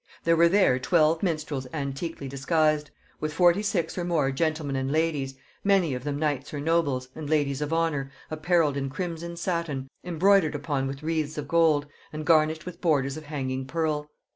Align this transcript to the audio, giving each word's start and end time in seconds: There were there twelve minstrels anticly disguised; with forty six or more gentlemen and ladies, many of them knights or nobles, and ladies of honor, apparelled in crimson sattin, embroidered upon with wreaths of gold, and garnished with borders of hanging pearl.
There 0.23 0.35
were 0.35 0.49
there 0.49 0.79
twelve 0.79 1.21
minstrels 1.21 1.67
anticly 1.67 2.27
disguised; 2.27 2.89
with 3.19 3.31
forty 3.31 3.61
six 3.61 3.99
or 3.99 4.03
more 4.03 4.31
gentlemen 4.31 4.75
and 4.75 4.91
ladies, 4.91 5.35
many 5.63 5.93
of 5.93 6.03
them 6.05 6.17
knights 6.17 6.51
or 6.55 6.59
nobles, 6.59 7.09
and 7.13 7.29
ladies 7.29 7.61
of 7.61 7.71
honor, 7.71 8.11
apparelled 8.31 8.77
in 8.77 8.89
crimson 8.89 9.35
sattin, 9.37 9.87
embroidered 10.03 10.55
upon 10.55 10.87
with 10.87 11.03
wreaths 11.03 11.37
of 11.37 11.47
gold, 11.47 11.85
and 12.11 12.25
garnished 12.25 12.65
with 12.65 12.81
borders 12.81 13.15
of 13.15 13.25
hanging 13.25 13.67
pearl. 13.67 14.09